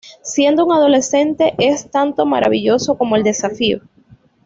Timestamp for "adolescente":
0.73-1.53